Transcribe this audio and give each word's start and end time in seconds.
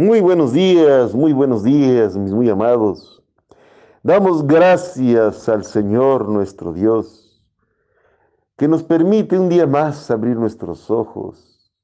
Muy 0.00 0.20
buenos 0.20 0.52
días, 0.52 1.12
muy 1.12 1.32
buenos 1.32 1.64
días, 1.64 2.16
mis 2.16 2.32
muy 2.32 2.48
amados. 2.48 3.20
Damos 4.04 4.46
gracias 4.46 5.48
al 5.48 5.64
Señor 5.64 6.28
nuestro 6.28 6.72
Dios, 6.72 7.44
que 8.56 8.68
nos 8.68 8.84
permite 8.84 9.36
un 9.36 9.48
día 9.48 9.66
más 9.66 10.08
abrir 10.12 10.36
nuestros 10.36 10.88
ojos 10.88 11.74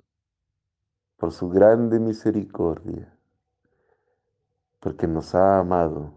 por 1.16 1.32
su 1.32 1.48
grande 1.48 1.98
misericordia, 1.98 3.18
porque 4.78 5.08
nos 5.08 5.34
ha 5.34 5.58
amado 5.58 6.12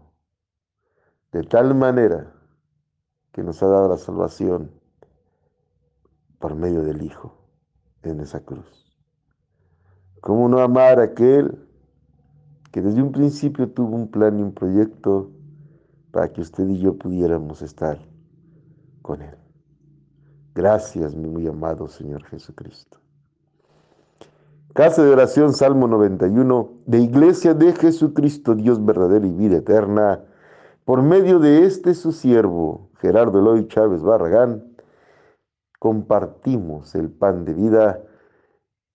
de 1.32 1.42
tal 1.42 1.74
manera 1.74 2.32
que 3.32 3.42
nos 3.42 3.60
ha 3.60 3.66
dado 3.66 3.88
la 3.88 3.98
salvación 3.98 4.70
por 6.38 6.54
medio 6.54 6.84
del 6.84 7.02
Hijo 7.02 7.34
en 8.04 8.20
esa 8.20 8.38
cruz. 8.44 8.96
¿Cómo 10.20 10.48
no 10.48 10.60
amar 10.60 11.00
a 11.00 11.02
aquel 11.02 11.67
que 12.70 12.82
desde 12.82 13.02
un 13.02 13.12
principio 13.12 13.70
tuvo 13.70 13.96
un 13.96 14.08
plan 14.08 14.38
y 14.38 14.42
un 14.42 14.52
proyecto 14.52 15.30
para 16.10 16.32
que 16.32 16.40
usted 16.40 16.68
y 16.68 16.78
yo 16.78 16.96
pudiéramos 16.96 17.62
estar 17.62 17.98
con 19.02 19.22
Él. 19.22 19.36
Gracias, 20.54 21.14
mi 21.14 21.28
muy 21.28 21.46
amado 21.46 21.88
Señor 21.88 22.24
Jesucristo. 22.24 22.98
Casa 24.74 25.02
de 25.02 25.10
oración, 25.10 25.54
Salmo 25.54 25.88
91, 25.88 26.72
de 26.86 26.98
Iglesia 26.98 27.54
de 27.54 27.72
Jesucristo, 27.72 28.54
Dios 28.54 28.84
verdadero 28.84 29.26
y 29.26 29.32
vida 29.32 29.58
eterna, 29.58 30.24
por 30.84 31.02
medio 31.02 31.38
de 31.38 31.64
este 31.64 31.94
su 31.94 32.12
siervo, 32.12 32.90
Gerardo 33.00 33.40
Eloy 33.40 33.66
Chávez 33.68 34.02
Barragán, 34.02 34.64
compartimos 35.78 36.94
el 36.94 37.10
pan 37.10 37.44
de 37.44 37.54
vida. 37.54 38.02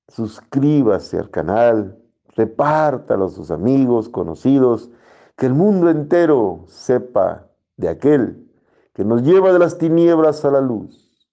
Suscríbase 0.07 1.17
al 1.17 1.29
canal, 1.29 2.02
repártalo 2.35 3.25
a 3.25 3.29
sus 3.29 3.51
amigos, 3.51 4.09
conocidos, 4.09 4.89
que 5.35 5.45
el 5.45 5.53
mundo 5.53 5.89
entero 5.89 6.65
sepa 6.67 7.49
de 7.77 7.89
aquel 7.89 8.51
que 8.93 9.03
nos 9.03 9.23
lleva 9.23 9.51
de 9.51 9.59
las 9.59 9.77
tinieblas 9.77 10.45
a 10.45 10.51
la 10.51 10.61
luz, 10.61 11.27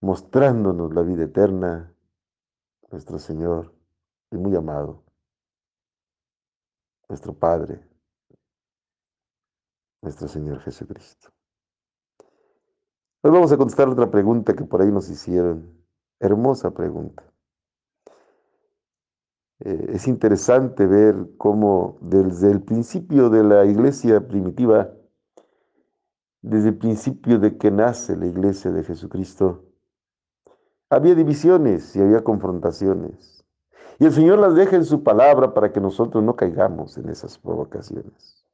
mostrándonos 0.00 0.94
la 0.94 1.02
vida 1.02 1.24
eterna, 1.24 1.94
nuestro 2.90 3.18
Señor 3.18 3.74
y 4.30 4.36
muy 4.36 4.56
amado, 4.56 5.02
nuestro 7.08 7.34
Padre, 7.34 7.86
nuestro 10.00 10.28
Señor 10.28 10.60
Jesucristo. 10.60 11.28
Hoy 13.22 13.30
vamos 13.30 13.52
a 13.52 13.58
contestar 13.58 13.88
otra 13.88 14.10
pregunta 14.10 14.54
que 14.54 14.64
por 14.64 14.80
ahí 14.80 14.90
nos 14.90 15.10
hicieron. 15.10 15.78
Hermosa 16.18 16.70
pregunta. 16.70 17.29
Eh, 19.60 19.92
es 19.94 20.08
interesante 20.08 20.86
ver 20.86 21.14
cómo 21.36 21.98
desde 22.00 22.50
el 22.50 22.62
principio 22.62 23.28
de 23.28 23.44
la 23.44 23.64
iglesia 23.66 24.26
primitiva, 24.26 24.90
desde 26.42 26.68
el 26.70 26.78
principio 26.78 27.38
de 27.38 27.58
que 27.58 27.70
nace 27.70 28.16
la 28.16 28.26
iglesia 28.26 28.70
de 28.70 28.82
Jesucristo, 28.82 29.64
había 30.88 31.14
divisiones 31.14 31.94
y 31.94 32.00
había 32.00 32.24
confrontaciones. 32.24 33.44
Y 33.98 34.06
el 34.06 34.12
Señor 34.12 34.38
las 34.38 34.54
deja 34.54 34.76
en 34.76 34.84
su 34.86 35.02
palabra 35.02 35.52
para 35.52 35.72
que 35.72 35.80
nosotros 35.80 36.24
no 36.24 36.34
caigamos 36.34 36.96
en 36.96 37.10
esas 37.10 37.38
provocaciones. 37.38 38.46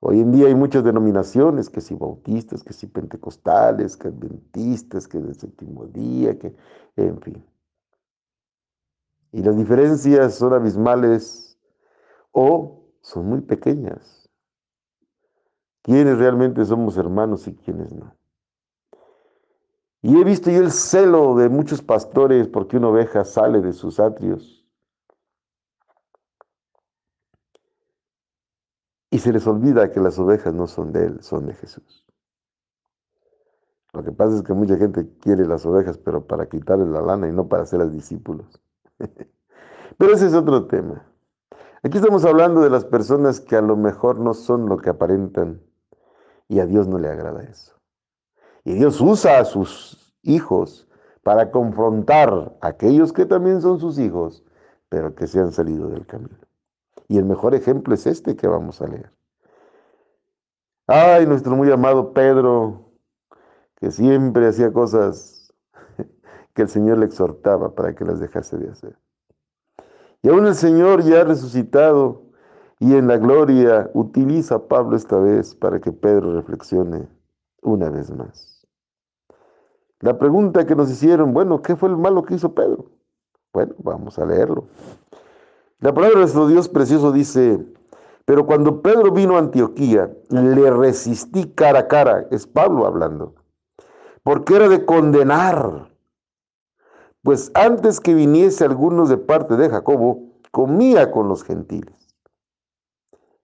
Hoy 0.00 0.20
en 0.20 0.32
día 0.32 0.48
hay 0.48 0.54
muchas 0.54 0.84
denominaciones, 0.84 1.70
que 1.70 1.80
si 1.80 1.94
bautistas, 1.94 2.62
que 2.62 2.72
si 2.72 2.86
pentecostales, 2.86 3.96
que 3.96 4.08
adventistas, 4.08 5.08
que 5.08 5.18
del 5.18 5.34
séptimo 5.36 5.86
día, 5.86 6.38
que 6.38 6.54
en 6.96 7.20
fin. 7.20 7.44
Y 9.36 9.42
las 9.42 9.54
diferencias 9.54 10.36
son 10.36 10.54
abismales 10.54 11.58
o 12.32 12.88
son 13.02 13.26
muy 13.26 13.42
pequeñas. 13.42 14.30
¿Quiénes 15.82 16.16
realmente 16.16 16.64
somos 16.64 16.96
hermanos 16.96 17.46
y 17.46 17.54
quiénes 17.54 17.92
no? 17.92 18.16
Y 20.00 20.18
he 20.18 20.24
visto 20.24 20.50
yo 20.50 20.60
el 20.60 20.72
celo 20.72 21.36
de 21.36 21.50
muchos 21.50 21.82
pastores 21.82 22.48
porque 22.48 22.78
una 22.78 22.88
oveja 22.88 23.26
sale 23.26 23.60
de 23.60 23.74
sus 23.74 24.00
atrios. 24.00 24.66
Y 29.10 29.18
se 29.18 29.34
les 29.34 29.46
olvida 29.46 29.92
que 29.92 30.00
las 30.00 30.18
ovejas 30.18 30.54
no 30.54 30.66
son 30.66 30.92
de 30.92 31.08
Él, 31.08 31.22
son 31.22 31.44
de 31.44 31.52
Jesús. 31.52 32.06
Lo 33.92 34.02
que 34.02 34.12
pasa 34.12 34.36
es 34.36 34.42
que 34.42 34.54
mucha 34.54 34.78
gente 34.78 35.06
quiere 35.20 35.44
las 35.44 35.66
ovejas, 35.66 35.98
pero 35.98 36.26
para 36.26 36.48
quitarle 36.48 36.86
la 36.86 37.02
lana 37.02 37.28
y 37.28 37.32
no 37.32 37.48
para 37.48 37.64
hacerlas 37.64 37.92
discípulos. 37.92 38.62
Pero 39.98 40.12
ese 40.12 40.26
es 40.26 40.34
otro 40.34 40.66
tema. 40.66 41.06
Aquí 41.82 41.98
estamos 41.98 42.24
hablando 42.24 42.60
de 42.62 42.70
las 42.70 42.84
personas 42.84 43.40
que 43.40 43.56
a 43.56 43.60
lo 43.60 43.76
mejor 43.76 44.18
no 44.18 44.34
son 44.34 44.68
lo 44.68 44.76
que 44.78 44.90
aparentan 44.90 45.62
y 46.48 46.60
a 46.60 46.66
Dios 46.66 46.88
no 46.88 46.98
le 46.98 47.08
agrada 47.08 47.42
eso. 47.44 47.74
Y 48.64 48.74
Dios 48.74 49.00
usa 49.00 49.38
a 49.38 49.44
sus 49.44 50.16
hijos 50.22 50.88
para 51.22 51.50
confrontar 51.50 52.56
a 52.60 52.68
aquellos 52.68 53.12
que 53.12 53.26
también 53.26 53.60
son 53.60 53.78
sus 53.78 53.98
hijos, 53.98 54.44
pero 54.88 55.14
que 55.14 55.26
se 55.26 55.38
han 55.38 55.52
salido 55.52 55.88
del 55.88 56.06
camino. 56.06 56.38
Y 57.08 57.18
el 57.18 57.24
mejor 57.24 57.54
ejemplo 57.54 57.94
es 57.94 58.06
este 58.06 58.36
que 58.36 58.48
vamos 58.48 58.80
a 58.82 58.88
leer. 58.88 59.12
Ay, 60.88 61.26
nuestro 61.26 61.56
muy 61.56 61.70
amado 61.70 62.12
Pedro, 62.12 62.92
que 63.76 63.90
siempre 63.90 64.48
hacía 64.48 64.72
cosas 64.72 65.35
que 66.56 66.62
el 66.62 66.68
Señor 66.70 66.96
le 66.96 67.04
exhortaba 67.04 67.74
para 67.74 67.94
que 67.94 68.06
las 68.06 68.18
dejase 68.18 68.56
de 68.56 68.70
hacer. 68.70 68.98
Y 70.22 70.30
aún 70.30 70.46
el 70.46 70.54
Señor 70.54 71.02
ya 71.02 71.22
resucitado 71.22 72.22
y 72.78 72.94
en 72.96 73.06
la 73.06 73.18
gloria 73.18 73.90
utiliza 73.92 74.54
a 74.54 74.66
Pablo 74.66 74.96
esta 74.96 75.18
vez 75.18 75.54
para 75.54 75.80
que 75.80 75.92
Pedro 75.92 76.32
reflexione 76.32 77.08
una 77.60 77.90
vez 77.90 78.10
más. 78.10 78.66
La 80.00 80.18
pregunta 80.18 80.66
que 80.66 80.74
nos 80.74 80.90
hicieron, 80.90 81.34
bueno, 81.34 81.60
¿qué 81.60 81.76
fue 81.76 81.90
el 81.90 81.98
malo 81.98 82.22
que 82.22 82.34
hizo 82.34 82.54
Pedro? 82.54 82.86
Bueno, 83.52 83.74
vamos 83.78 84.18
a 84.18 84.24
leerlo. 84.24 84.68
La 85.80 85.92
palabra 85.92 86.14
de 86.14 86.22
nuestro 86.22 86.48
Dios 86.48 86.70
precioso 86.70 87.12
dice, 87.12 87.66
pero 88.24 88.46
cuando 88.46 88.80
Pedro 88.80 89.12
vino 89.12 89.36
a 89.36 89.40
Antioquía, 89.40 90.10
le 90.30 90.70
resistí 90.70 91.52
cara 91.52 91.80
a 91.80 91.88
cara, 91.88 92.26
es 92.30 92.46
Pablo 92.46 92.86
hablando, 92.86 93.34
porque 94.22 94.56
era 94.56 94.70
de 94.70 94.86
condenar 94.86 95.94
pues 97.26 97.50
antes 97.54 97.98
que 97.98 98.14
viniese 98.14 98.64
algunos 98.64 99.08
de 99.08 99.16
parte 99.16 99.56
de 99.56 99.68
Jacobo, 99.68 100.28
comía 100.52 101.10
con 101.10 101.28
los 101.28 101.42
gentiles. 101.42 102.14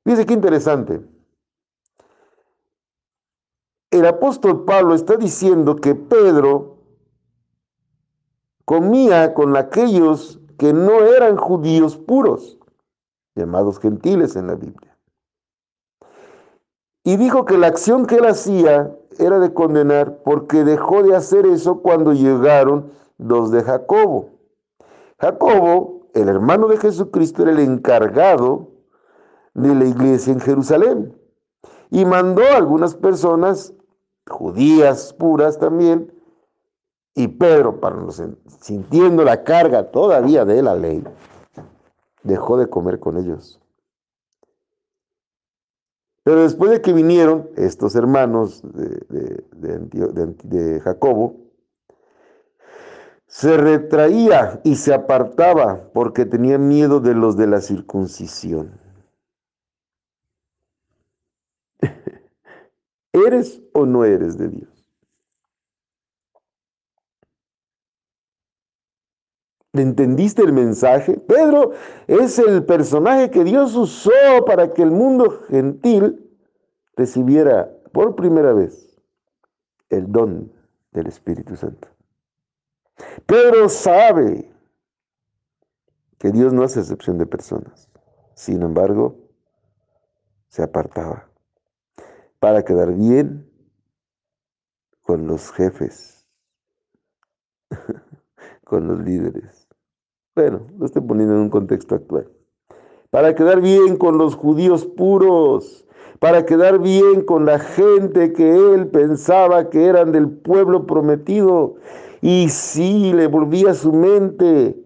Fíjense 0.05 0.25
qué 0.25 0.35
interesante. 0.35 1.05
El 3.91 4.07
apóstol 4.07 4.65
Pablo 4.65 4.95
está 4.95 5.17
diciendo 5.17 5.75
que 5.75 5.97
Pedro 5.97 6.77
comía 8.65 9.35
con 9.35 9.57
aquellos 9.57 10.39
que 10.59 10.73
no 10.73 11.01
eran 11.01 11.37
judíos 11.37 11.97
puros, 11.97 12.61
llamados 13.35 13.81
gentiles 13.81 14.37
en 14.37 14.47
la 14.47 14.55
Biblia. 14.55 14.97
Y 17.03 17.17
dijo 17.17 17.45
que 17.47 17.59
la 17.59 17.67
acción 17.67 18.07
que 18.07 18.19
él 18.19 18.27
hacía 18.27 18.97
era 19.19 19.41
de 19.41 19.53
condenar 19.53 20.23
porque 20.23 20.63
dejó 20.63 21.03
de 21.03 21.17
hacer 21.17 21.47
eso 21.47 21.83
cuando 21.83 22.13
llegaron 22.13 23.02
los 23.19 23.51
de 23.51 23.63
Jacobo. 23.63 24.31
Jacobo, 25.19 26.09
el 26.15 26.29
hermano 26.29 26.69
de 26.69 26.77
Jesucristo, 26.77 27.43
era 27.43 27.53
el 27.53 27.61
encargado 27.61 28.71
de 29.55 29.75
la 29.75 29.85
iglesia 29.85 30.33
en 30.33 30.41
Jerusalén 30.41 31.23
y 31.93 32.07
mandó 32.07 32.43
a 32.43 32.57
algunas 32.57 32.95
personas, 32.95 33.75
judías 34.27 35.13
puras 35.13 35.59
también, 35.59 36.11
y 37.15 37.29
Pedro, 37.29 37.81
para 37.81 37.97
los, 37.97 38.23
sintiendo 38.63 39.23
la 39.23 39.45
carga 39.45 39.91
todavía 39.91 40.47
de 40.47 40.63
la 40.63 40.75
ley, 40.75 41.05
dejó 42.23 42.57
de 42.57 42.69
comer 42.69 42.99
con 42.99 43.19
ellos. 43.19 43.61
Pero 46.25 46.45
después 46.45 46.71
de 46.71 46.81
que 46.81 46.95
vinieron 46.95 47.51
estos 47.57 47.95
hermanos 47.95 48.63
de, 48.63 49.45
de 49.53 50.81
Jacobo, 50.81 51.42
se 53.33 53.57
retraía 53.57 54.61
y 54.63 54.77
se 54.77 54.93
apartaba 54.93 55.89
porque 55.95 56.27
tenía 56.27 56.59
miedo 56.59 57.01
de 57.01 57.15
los 57.15 57.35
de 57.35 57.47
la 57.47 57.63
circuncisión. 57.63 58.79
¿Eres 63.15 63.63
o 63.73 63.87
no 63.87 64.05
eres 64.05 64.37
de 64.37 64.49
Dios? 64.49 64.87
¿Entendiste 69.73 70.43
el 70.43 70.53
mensaje? 70.53 71.19
Pedro 71.19 71.73
es 72.07 72.39
el 72.39 72.67
personaje 72.67 73.31
que 73.31 73.45
Dios 73.45 73.75
usó 73.75 74.11
para 74.45 74.75
que 74.75 74.83
el 74.83 74.91
mundo 74.91 75.41
gentil 75.49 76.31
recibiera 76.97 77.75
por 77.93 78.15
primera 78.15 78.53
vez 78.53 78.95
el 79.89 80.13
don 80.13 80.53
del 80.91 81.07
Espíritu 81.07 81.57
Santo. 81.57 81.92
Pedro 83.27 83.69
sabe 83.69 84.51
que 86.19 86.31
Dios 86.31 86.53
no 86.53 86.63
hace 86.63 86.81
excepción 86.81 87.19
de 87.19 87.27
personas. 87.27 87.89
Sin 88.35 88.63
embargo, 88.63 89.17
se 90.49 90.63
apartaba 90.63 91.29
para 92.39 92.65
quedar 92.65 92.93
bien 92.93 93.49
con 95.03 95.27
los 95.27 95.53
jefes, 95.53 96.27
con 98.65 98.87
los 98.87 99.01
líderes. 99.01 99.69
Bueno, 100.35 100.67
lo 100.79 100.87
estoy 100.87 101.03
poniendo 101.03 101.35
en 101.35 101.41
un 101.43 101.51
contexto 101.51 101.95
actual. 101.95 102.31
Para 103.11 103.35
quedar 103.35 103.61
bien 103.61 103.97
con 103.97 104.17
los 104.17 104.35
judíos 104.35 104.87
puros, 104.87 105.87
para 106.19 106.47
quedar 106.47 106.79
bien 106.79 107.23
con 107.23 107.45
la 107.45 107.59
gente 107.59 108.33
que 108.33 108.75
él 108.75 108.87
pensaba 108.89 109.71
que 109.71 109.87
eran 109.87 110.13
del 110.13 110.31
pueblo 110.31 110.87
prometido. 110.87 111.75
Y 112.23 112.49
sí, 112.51 113.13
le 113.13 113.27
volvía 113.27 113.73
a 113.73 113.75
su 113.75 113.93
mente 113.93 114.81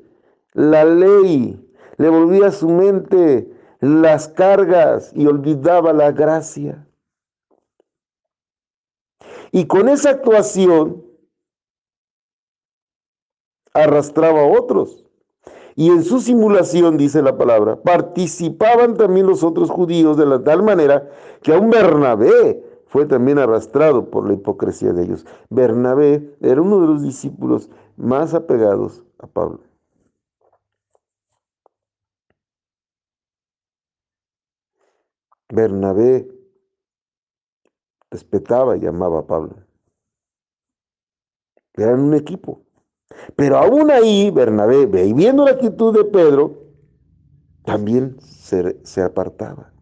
la 0.55 0.87
ley, 0.87 1.63
le 1.99 2.09
volvía 2.09 2.47
a 2.47 2.51
su 2.51 2.67
mente 2.71 3.53
las 3.81 4.27
cargas 4.29 5.13
y 5.15 5.27
olvidaba 5.27 5.93
la 5.93 6.13
gracia. 6.13 6.89
Y 9.53 9.67
con 9.67 9.91
esa 9.91 10.11
actuación 10.11 11.05
arrastraba 13.75 14.41
a 14.41 14.47
otros. 14.47 15.05
Y 15.75 15.91
en 15.91 16.05
su 16.05 16.21
simulación, 16.21 16.97
dice 16.97 17.21
la 17.21 17.37
palabra, 17.37 17.83
participaban 17.83 18.97
también 18.97 19.27
los 19.27 19.45
otros 19.45 19.69
judíos 19.69 20.17
de 20.17 20.25
la 20.25 20.43
tal 20.43 20.63
manera 20.63 21.11
que 21.43 21.53
aún 21.53 21.69
Bernabé 21.69 22.65
fue 22.87 23.07
también 23.07 23.39
arrastrado 23.39 24.11
por 24.11 24.27
la 24.27 24.35
hipocresía 24.35 24.93
de 24.93 25.05
ellos. 25.05 25.27
Bernabé 25.51 26.37
era 26.41 26.63
uno 26.63 26.81
de 26.81 26.87
los 26.87 27.03
discípulos 27.03 27.71
más 27.97 28.35
apegados 28.35 29.03
a 29.19 29.27
Pablo. 29.27 29.61
Bernabé 35.49 36.29
respetaba 38.11 38.77
y 38.77 38.87
amaba 38.87 39.21
a 39.21 39.27
Pablo. 39.27 39.57
Eran 41.75 42.01
un 42.01 42.15
equipo. 42.15 42.63
Pero 43.37 43.57
aún 43.57 43.91
ahí, 43.91 44.31
Bernabé, 44.31 44.87
viendo 44.87 45.45
la 45.45 45.53
actitud 45.53 45.95
de 45.95 46.05
Pedro, 46.05 46.67
también 47.65 48.19
se, 48.21 48.85
se 48.85 49.03
apartaba. 49.03 49.73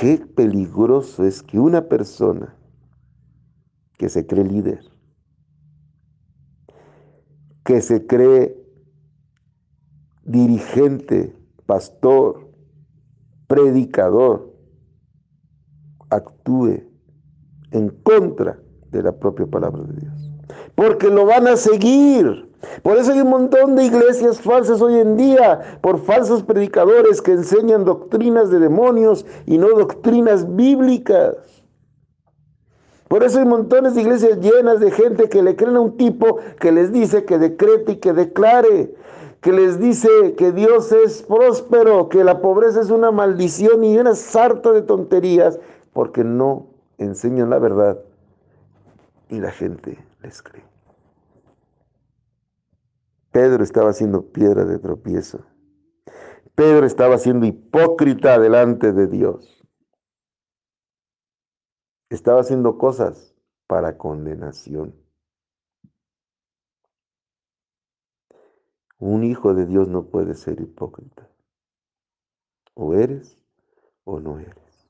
Qué 0.00 0.18
peligroso 0.18 1.24
es 1.24 1.42
que 1.42 1.58
una 1.58 1.88
persona 1.88 2.54
que 3.98 4.08
se 4.08 4.26
cree 4.26 4.44
líder, 4.44 4.80
que 7.64 7.80
se 7.80 8.06
cree 8.06 8.56
dirigente, 10.24 11.34
pastor, 11.66 12.50
predicador, 13.46 14.54
actúe 16.10 16.82
en 17.70 17.88
contra 18.02 18.60
de 18.90 19.02
la 19.02 19.18
propia 19.18 19.46
palabra 19.46 19.82
de 19.84 20.00
Dios 20.00 20.26
porque 20.76 21.08
lo 21.08 21.26
van 21.26 21.48
a 21.48 21.56
seguir. 21.56 22.48
Por 22.82 22.96
eso 22.98 23.12
hay 23.12 23.20
un 23.20 23.30
montón 23.30 23.76
de 23.76 23.84
iglesias 23.84 24.40
falsas 24.40 24.80
hoy 24.80 24.98
en 24.98 25.16
día, 25.16 25.78
por 25.80 25.98
falsos 25.98 26.42
predicadores 26.42 27.22
que 27.22 27.32
enseñan 27.32 27.84
doctrinas 27.84 28.50
de 28.50 28.58
demonios 28.58 29.26
y 29.46 29.58
no 29.58 29.68
doctrinas 29.68 30.56
bíblicas. 30.56 31.36
Por 33.08 33.22
eso 33.22 33.38
hay 33.38 33.44
montones 33.44 33.94
de 33.94 34.02
iglesias 34.02 34.40
llenas 34.40 34.80
de 34.80 34.90
gente 34.90 35.28
que 35.28 35.42
le 35.42 35.54
creen 35.54 35.76
a 35.76 35.80
un 35.80 35.96
tipo 35.96 36.38
que 36.58 36.72
les 36.72 36.92
dice 36.92 37.24
que 37.24 37.38
decrete 37.38 37.92
y 37.92 37.96
que 37.96 38.12
declare, 38.12 38.94
que 39.40 39.52
les 39.52 39.78
dice 39.78 40.34
que 40.36 40.50
Dios 40.50 40.90
es 40.90 41.22
próspero, 41.22 42.08
que 42.08 42.24
la 42.24 42.40
pobreza 42.40 42.80
es 42.80 42.90
una 42.90 43.12
maldición 43.12 43.84
y 43.84 43.96
una 43.96 44.16
sarta 44.16 44.72
de 44.72 44.82
tonterías, 44.82 45.60
porque 45.92 46.24
no 46.24 46.66
enseñan 46.98 47.50
la 47.50 47.58
verdad 47.60 47.98
y 49.28 49.38
la 49.38 49.52
gente 49.52 49.98
les 50.22 50.42
cree. 50.42 50.65
Pedro 53.36 53.62
estaba 53.62 53.92
siendo 53.92 54.32
piedra 54.32 54.64
de 54.64 54.78
tropiezo. 54.78 55.44
Pedro 56.54 56.86
estaba 56.86 57.18
siendo 57.18 57.44
hipócrita 57.44 58.38
delante 58.38 58.94
de 58.94 59.06
Dios. 59.08 59.62
Estaba 62.08 62.40
haciendo 62.40 62.78
cosas 62.78 63.34
para 63.66 63.98
condenación. 63.98 64.94
Un 68.96 69.22
hijo 69.22 69.52
de 69.52 69.66
Dios 69.66 69.86
no 69.88 70.06
puede 70.06 70.32
ser 70.32 70.58
hipócrita. 70.62 71.28
O 72.72 72.94
eres 72.94 73.36
o 74.04 74.18
no 74.18 74.38
eres. 74.38 74.88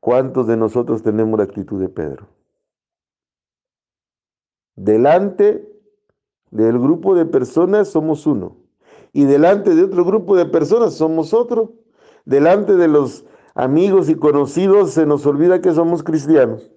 ¿Cuántos 0.00 0.46
de 0.46 0.56
nosotros 0.56 1.02
tenemos 1.02 1.38
la 1.38 1.44
actitud 1.44 1.78
de 1.78 1.90
Pedro? 1.90 2.26
Delante 4.76 5.77
del 6.50 6.78
grupo 6.78 7.14
de 7.14 7.26
personas 7.26 7.88
somos 7.88 8.26
uno. 8.26 8.56
Y 9.12 9.24
delante 9.24 9.74
de 9.74 9.84
otro 9.84 10.04
grupo 10.04 10.36
de 10.36 10.46
personas 10.46 10.94
somos 10.94 11.34
otro. 11.34 11.74
Delante 12.24 12.74
de 12.74 12.88
los 12.88 13.24
amigos 13.54 14.08
y 14.08 14.14
conocidos 14.14 14.92
se 14.92 15.06
nos 15.06 15.26
olvida 15.26 15.60
que 15.60 15.72
somos 15.72 16.02
cristianos. 16.02 16.70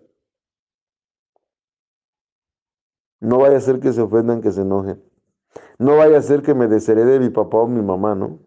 No 3.19 3.39
vaya 3.39 3.57
a 3.57 3.62
ser 3.62 3.79
que 3.79 3.94
se 3.94 4.01
ofendan, 4.01 4.41
que 4.41 4.51
se 4.51 4.62
enojen. 4.62 5.03
No 5.77 5.97
vaya 5.97 6.17
a 6.17 6.21
ser 6.21 6.41
que 6.41 6.53
me 6.53 6.67
desherede 6.67 7.19
mi 7.19 7.29
papá 7.29 7.57
o 7.57 7.67
mi 7.67 7.81
mamá, 7.81 8.15
¿no? 8.15 8.39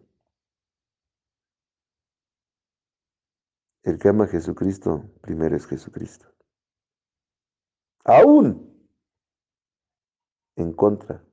El 3.83 3.99
que 3.99 4.09
ama 4.09 4.25
a 4.25 4.29
Jesucristo, 4.29 5.05
primero 5.21 5.55
es 5.55 5.67
Jesucristo. 5.67 6.27
Aún 8.05 8.74
en 10.57 10.73
contra 10.73 11.25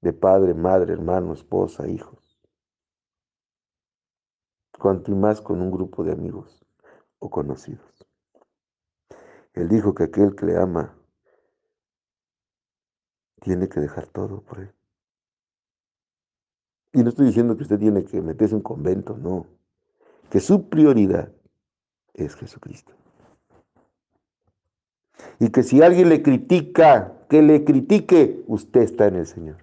de 0.00 0.12
padre, 0.12 0.54
madre, 0.54 0.92
hermano, 0.92 1.32
esposa, 1.32 1.88
hijos. 1.88 2.40
Cuanto 4.78 5.10
y 5.10 5.14
más 5.14 5.40
con 5.40 5.60
un 5.60 5.70
grupo 5.70 6.02
de 6.04 6.12
amigos 6.12 6.64
o 7.18 7.28
conocidos. 7.28 8.06
Él 9.52 9.68
dijo 9.68 9.94
que 9.94 10.04
aquel 10.04 10.34
que 10.34 10.46
le 10.46 10.56
ama 10.56 10.96
tiene 13.42 13.68
que 13.68 13.80
dejar 13.80 14.06
todo 14.06 14.42
por 14.42 14.60
él. 14.60 14.74
Y 16.92 17.02
no 17.02 17.10
estoy 17.10 17.26
diciendo 17.26 17.56
que 17.56 17.62
usted 17.62 17.78
tiene 17.78 18.04
que 18.04 18.20
meterse 18.20 18.54
en 18.54 18.58
un 18.58 18.62
convento, 18.62 19.16
no. 19.16 19.46
Que 20.30 20.40
su 20.40 20.68
prioridad 20.68 21.32
es 22.14 22.34
Jesucristo. 22.36 22.99
Y 25.38 25.50
que 25.50 25.62
si 25.62 25.82
alguien 25.82 26.08
le 26.08 26.22
critica, 26.22 27.26
que 27.28 27.42
le 27.42 27.64
critique, 27.64 28.42
usted 28.46 28.82
está 28.82 29.06
en 29.06 29.16
el 29.16 29.26
Señor. 29.26 29.56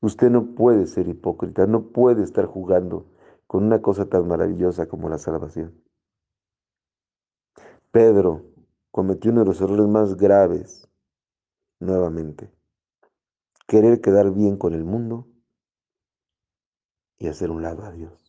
Usted 0.00 0.30
no 0.30 0.54
puede 0.54 0.86
ser 0.86 1.08
hipócrita, 1.08 1.66
no 1.66 1.88
puede 1.88 2.22
estar 2.22 2.46
jugando 2.46 3.06
con 3.46 3.64
una 3.64 3.80
cosa 3.80 4.06
tan 4.06 4.28
maravillosa 4.28 4.86
como 4.86 5.08
la 5.08 5.18
salvación. 5.18 5.74
Pedro 7.90 8.44
cometió 8.90 9.30
uno 9.30 9.40
de 9.40 9.46
los 9.46 9.60
errores 9.60 9.86
más 9.86 10.16
graves, 10.16 10.88
nuevamente, 11.80 12.50
querer 13.66 14.00
quedar 14.00 14.32
bien 14.32 14.56
con 14.56 14.74
el 14.74 14.84
mundo 14.84 15.26
y 17.18 17.28
hacer 17.28 17.50
un 17.50 17.62
lado 17.62 17.84
a 17.84 17.90
Dios 17.90 18.25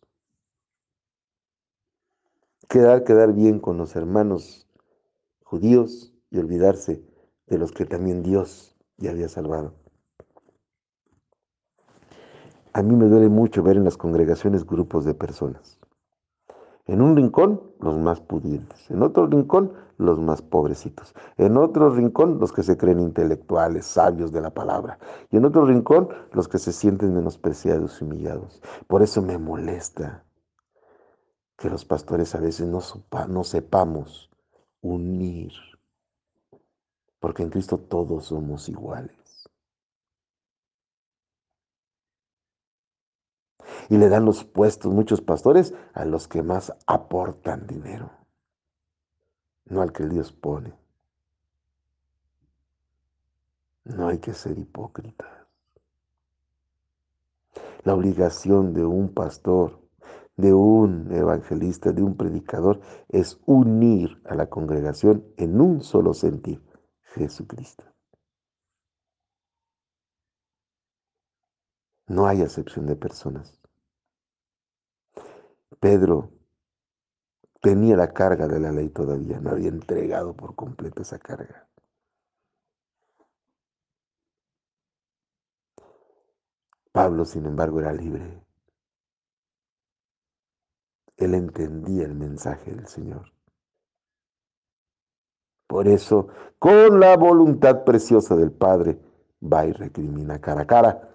quedar, 2.67 3.03
quedar 3.03 3.33
bien 3.33 3.59
con 3.59 3.77
los 3.77 3.95
hermanos 3.95 4.67
judíos 5.43 6.13
y 6.29 6.39
olvidarse 6.39 7.03
de 7.47 7.57
los 7.57 7.71
que 7.71 7.85
también 7.85 8.23
Dios 8.23 8.75
ya 8.97 9.11
había 9.11 9.29
salvado. 9.29 9.73
A 12.73 12.83
mí 12.83 12.95
me 12.95 13.05
duele 13.05 13.29
mucho 13.29 13.63
ver 13.63 13.77
en 13.77 13.85
las 13.85 13.97
congregaciones 13.97 14.65
grupos 14.65 15.05
de 15.05 15.15
personas. 15.15 15.79
En 16.85 17.01
un 17.01 17.15
rincón, 17.15 17.61
los 17.79 17.97
más 17.97 18.21
pudientes. 18.21 18.89
En 18.91 19.01
otro 19.01 19.27
rincón, 19.27 19.73
los 19.97 20.19
más 20.19 20.41
pobrecitos. 20.41 21.15
En 21.37 21.57
otro 21.57 21.89
rincón, 21.89 22.39
los 22.39 22.53
que 22.53 22.63
se 22.63 22.77
creen 22.77 22.99
intelectuales, 22.99 23.85
sabios 23.85 24.31
de 24.31 24.41
la 24.41 24.53
palabra. 24.53 24.99
Y 25.31 25.37
en 25.37 25.45
otro 25.45 25.65
rincón, 25.65 26.09
los 26.31 26.47
que 26.47 26.59
se 26.59 26.71
sienten 26.71 27.13
menospreciados 27.13 27.99
y 27.99 28.05
humillados. 28.05 28.61
Por 28.87 29.01
eso 29.01 29.21
me 29.21 29.37
molesta 29.37 30.23
que 31.57 31.69
los 31.69 31.85
pastores 31.85 32.35
a 32.35 32.39
veces 32.39 32.67
no, 32.67 32.79
no 33.27 33.43
sepamos 33.43 34.29
unir, 34.81 35.51
porque 37.19 37.43
en 37.43 37.49
Cristo 37.49 37.79
todos 37.79 38.25
somos 38.25 38.69
iguales. 38.69 39.49
Y 43.89 43.97
le 43.97 44.09
dan 44.09 44.25
los 44.25 44.43
puestos 44.43 44.93
muchos 44.93 45.21
pastores 45.21 45.73
a 45.93 46.05
los 46.05 46.27
que 46.27 46.43
más 46.43 46.73
aportan 46.85 47.65
dinero, 47.65 48.11
no 49.65 49.81
al 49.81 49.91
que 49.91 50.05
Dios 50.05 50.31
pone. 50.31 50.73
No 53.83 54.09
hay 54.09 54.19
que 54.19 54.33
ser 54.33 54.59
hipócritas. 54.59 55.29
La 57.83 57.95
obligación 57.95 58.73
de 58.73 58.85
un 58.85 59.13
pastor, 59.13 59.86
de 60.37 60.53
un 60.53 61.11
evangelista, 61.11 61.91
de 61.91 62.03
un 62.03 62.15
predicador, 62.15 62.79
es 63.09 63.39
unir 63.45 64.21
a 64.25 64.35
la 64.35 64.47
congregación 64.49 65.25
en 65.35 65.59
un 65.59 65.81
solo 65.81 66.13
sentir, 66.13 66.63
Jesucristo. 67.01 67.83
No 72.07 72.27
hay 72.27 72.41
acepción 72.41 72.85
de 72.85 72.95
personas. 72.95 73.59
Pedro 75.79 76.31
tenía 77.61 77.97
la 77.97 78.13
carga 78.13 78.47
de 78.47 78.59
la 78.59 78.71
ley 78.71 78.89
todavía, 78.89 79.39
no 79.39 79.49
había 79.49 79.69
entregado 79.69 80.35
por 80.35 80.55
completo 80.55 81.01
esa 81.01 81.19
carga. 81.19 81.67
Pablo, 86.91 87.25
sin 87.25 87.45
embargo, 87.45 87.79
era 87.79 87.93
libre. 87.93 88.46
Él 91.17 91.33
entendía 91.33 92.05
el 92.05 92.13
mensaje 92.13 92.71
del 92.71 92.87
Señor. 92.87 93.33
Por 95.65 95.87
eso, 95.87 96.29
con 96.59 96.99
la 96.99 97.17
voluntad 97.17 97.83
preciosa 97.83 98.35
del 98.35 98.51
Padre, 98.51 98.99
va 99.41 99.65
y 99.65 99.73
recrimina 99.73 100.39
cara 100.39 100.61
a 100.61 100.67
cara 100.67 101.09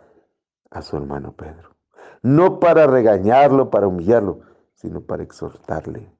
a 0.70 0.82
su 0.82 0.96
hermano 0.96 1.32
Pedro. 1.32 1.74
No 2.22 2.60
para 2.60 2.86
regañarlo, 2.86 3.70
para 3.70 3.88
humillarlo, 3.88 4.40
sino 4.74 5.00
para 5.00 5.22
exhortarle 5.22 6.12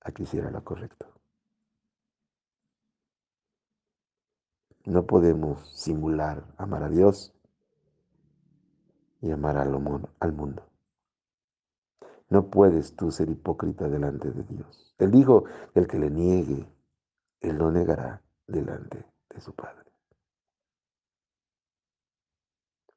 a 0.00 0.10
que 0.12 0.24
hiciera 0.24 0.50
lo 0.50 0.64
correcto. 0.64 1.06
No 4.84 5.06
podemos 5.06 5.68
simular 5.78 6.44
amar 6.56 6.82
a 6.82 6.88
Dios 6.88 7.32
y 9.20 9.30
amar 9.30 9.56
al 9.56 10.32
mundo. 10.32 10.71
No 12.32 12.48
puedes 12.48 12.96
tú 12.96 13.10
ser 13.10 13.28
hipócrita 13.28 13.90
delante 13.90 14.30
de 14.30 14.42
Dios. 14.44 14.94
Él 14.96 15.10
dijo, 15.10 15.44
el 15.74 15.86
que 15.86 15.98
le 15.98 16.08
niegue, 16.08 16.66
él 17.40 17.58
lo 17.58 17.70
negará 17.70 18.22
delante 18.46 19.04
de 19.28 19.40
su 19.42 19.54
Padre. 19.54 19.92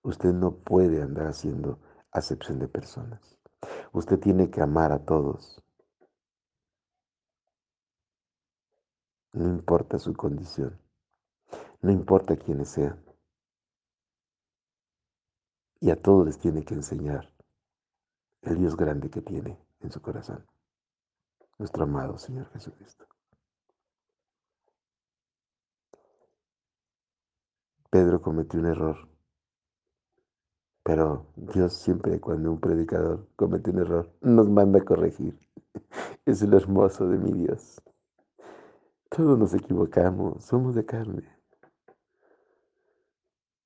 Usted 0.04 0.32
no 0.32 0.56
puede 0.56 1.02
andar 1.02 1.28
haciendo 1.28 1.82
acepción 2.12 2.60
de 2.60 2.70
personas. 2.70 3.38
Usted 3.92 4.20
tiene 4.20 4.50
que 4.50 4.62
amar 4.62 4.94
a 4.94 5.04
todos. 5.04 5.62
No 9.34 9.50
importa 9.50 10.00
su 10.00 10.14
condición. 10.14 10.80
No 11.82 11.92
importa 11.92 12.38
quiénes 12.38 12.70
sean. 12.70 13.04
Y 15.82 15.92
a 15.92 16.02
todos 16.02 16.26
les 16.26 16.40
tiene 16.40 16.64
que 16.64 16.76
enseñar 16.76 17.35
el 18.46 18.58
Dios 18.58 18.78
grande 18.78 19.10
que 19.10 19.22
tiene 19.22 19.58
en 19.82 19.92
su 19.92 20.02
corazón. 20.02 20.46
Nuestro 21.58 21.84
amado 21.84 22.18
Señor 22.18 22.50
Jesucristo. 22.52 23.06
Pedro 27.90 28.22
cometió 28.22 28.60
un 28.60 28.66
error. 28.66 29.08
Pero 30.84 31.28
Dios 31.36 31.74
siempre 31.74 32.20
cuando 32.20 32.52
un 32.52 32.60
predicador 32.60 33.28
comete 33.36 33.72
un 33.72 33.80
error 33.80 34.12
nos 34.22 34.50
manda 34.50 34.80
a 34.80 34.86
corregir. 34.86 35.40
Es 36.26 36.42
lo 36.42 36.58
hermoso 36.58 37.08
de 37.08 37.18
mi 37.18 37.32
Dios. 37.32 37.82
Todos 39.10 39.38
nos 39.38 39.54
equivocamos, 39.54 40.44
somos 40.44 40.76
de 40.76 40.86
carne. 40.86 41.24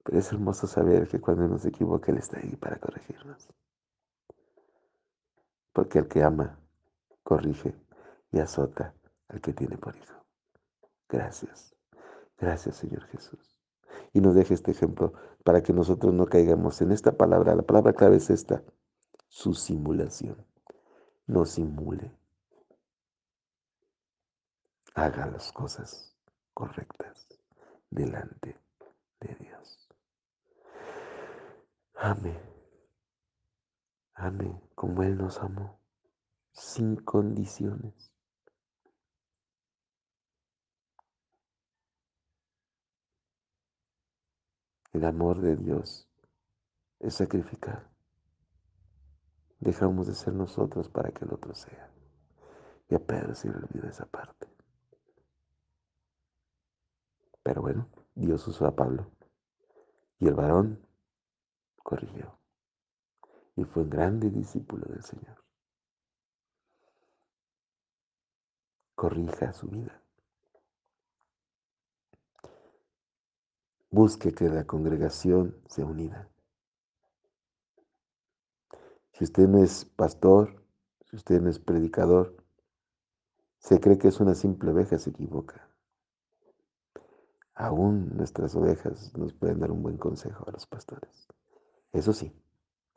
Pero 0.03 0.19
es 0.19 0.31
hermoso 0.31 0.67
saber 0.67 1.07
que 1.07 1.19
cuando 1.19 1.47
nos 1.47 1.65
equivoca 1.65 2.11
Él 2.11 2.17
está 2.17 2.37
ahí 2.37 2.55
para 2.55 2.77
corregirnos. 2.77 3.47
Porque 5.73 5.99
el 5.99 6.07
que 6.07 6.23
ama, 6.23 6.59
corrige 7.23 7.75
y 8.31 8.39
azota 8.39 8.93
al 9.27 9.41
que 9.41 9.53
tiene 9.53 9.77
por 9.77 9.95
hijo. 9.95 10.25
Gracias. 11.07 11.75
Gracias, 12.37 12.77
Señor 12.77 13.05
Jesús. 13.07 13.57
Y 14.13 14.21
nos 14.21 14.35
deje 14.35 14.53
este 14.53 14.71
ejemplo 14.71 15.13
para 15.43 15.61
que 15.61 15.73
nosotros 15.73 16.13
no 16.13 16.25
caigamos 16.25 16.81
en 16.81 16.91
esta 16.91 17.17
palabra. 17.17 17.55
La 17.55 17.63
palabra 17.63 17.93
clave 17.93 18.17
es 18.17 18.29
esta, 18.29 18.63
su 19.27 19.53
simulación. 19.53 20.45
No 21.27 21.45
simule. 21.45 22.11
Haga 24.95 25.27
las 25.27 25.51
cosas 25.51 26.15
correctas 26.53 27.27
delante 27.89 28.59
de 29.19 29.35
Dios. 29.35 29.89
Ame, 31.95 32.39
ame 34.19 34.61
como 34.75 35.03
Él 35.03 35.17
nos 35.17 35.39
amó, 35.39 35.79
sin 36.51 36.97
condiciones. 36.97 38.13
El 44.91 45.05
amor 45.05 45.39
de 45.39 45.55
Dios 45.55 46.09
es 46.99 47.15
sacrificar. 47.15 47.89
Dejamos 49.59 50.07
de 50.07 50.15
ser 50.15 50.33
nosotros 50.33 50.89
para 50.89 51.11
que 51.11 51.25
el 51.25 51.33
otro 51.33 51.53
sea. 51.53 51.91
Y 52.89 52.95
a 52.95 52.99
Pedro 52.99 53.35
se 53.35 53.49
le 53.49 53.55
olvida 53.55 53.89
esa 53.89 54.05
parte. 54.05 54.47
Pero 57.43 57.61
bueno, 57.61 57.87
Dios 58.15 58.47
usó 58.47 58.65
a 58.65 58.75
Pablo. 58.75 59.11
Y 60.19 60.27
el 60.27 60.33
varón 60.33 60.85
corrigió. 61.83 62.38
Y 63.59 63.65
fue 63.65 63.83
un 63.83 63.89
grande 63.89 64.29
discípulo 64.29 64.85
del 64.87 65.03
Señor. 65.03 65.43
Corrija 68.95 69.51
su 69.51 69.67
vida. 69.67 70.01
Busque 73.89 74.33
que 74.33 74.47
la 74.47 74.65
congregación 74.65 75.61
sea 75.67 75.85
unida. 75.85 76.29
Si 79.11 79.25
usted 79.25 79.49
no 79.49 79.61
es 79.61 79.83
pastor, 79.83 80.63
si 81.09 81.17
usted 81.17 81.41
no 81.41 81.49
es 81.49 81.59
predicador, 81.59 82.37
se 83.57 83.81
cree 83.81 83.97
que 83.97 84.07
es 84.07 84.21
una 84.21 84.35
simple 84.35 84.71
oveja, 84.71 84.97
se 84.97 85.09
equivoca. 85.09 85.69
Aún 87.55 88.15
nuestras 88.15 88.55
ovejas 88.55 89.11
nos 89.17 89.33
pueden 89.33 89.59
dar 89.59 89.71
un 89.71 89.83
buen 89.83 89.97
consejo 89.97 90.47
a 90.47 90.53
los 90.53 90.65
pastores. 90.65 91.27
Eso 91.91 92.13
sí, 92.13 92.33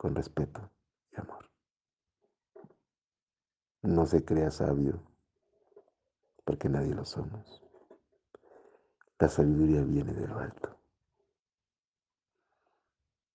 con 0.03 0.15
respeto 0.15 0.69
y 1.13 1.21
amor. 1.21 1.49
No 3.83 4.05
se 4.05 4.25
crea 4.25 4.51
sabio, 4.51 5.01
porque 6.43 6.67
nadie 6.67 6.93
lo 6.93 7.05
somos. 7.05 7.63
La 9.17 9.29
sabiduría 9.29 9.81
viene 9.83 10.11
de 10.13 10.27
lo 10.27 10.39
alto. 10.39 10.77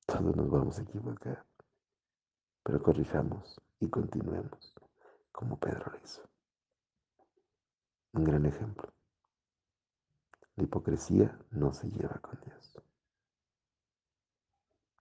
Todos 0.05 0.37
nos 0.37 0.51
vamos 0.51 0.79
a 0.79 0.83
equivocar, 0.83 1.47
pero 2.63 2.83
corrijamos 2.83 3.59
y 3.81 3.89
continuemos 3.89 4.75
como 5.33 5.59
Pedro 5.59 5.91
lo 5.91 5.99
hizo. 6.05 6.29
Un 8.13 8.25
gran 8.25 8.45
ejemplo. 8.45 8.93
La 10.57 10.65
hipocresía 10.65 11.35
no 11.51 11.73
se 11.73 11.89
lleva 11.89 12.19
con 12.19 12.39
Dios. 12.43 12.79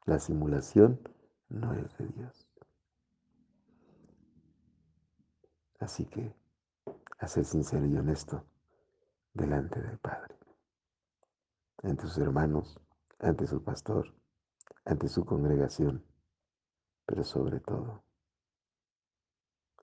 La 0.05 0.17
simulación 0.17 1.16
no 1.49 1.73
es 1.73 1.97
de 1.97 2.07
Dios. 2.07 2.49
Así 5.79 6.05
que, 6.05 6.35
a 7.19 7.27
ser 7.27 7.45
sincero 7.45 7.85
y 7.85 7.95
honesto 7.95 8.45
delante 9.33 9.81
del 9.81 9.97
Padre, 9.99 10.35
ante 11.83 12.03
sus 12.03 12.17
hermanos, 12.17 12.79
ante 13.19 13.47
su 13.47 13.63
pastor, 13.63 14.13
ante 14.85 15.07
su 15.07 15.25
congregación, 15.25 16.03
pero 17.05 17.23
sobre 17.23 17.59
todo 17.59 18.03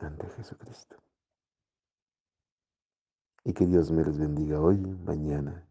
ante 0.01 0.29
Jesucristo. 0.31 0.97
Y 3.45 3.53
que 3.53 3.67
Dios 3.67 3.91
me 3.91 4.05
les 4.05 4.19
bendiga 4.19 4.61
hoy, 4.61 4.79
mañana 4.79 5.67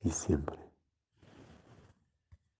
y 0.00 0.10
siempre. 0.10 0.67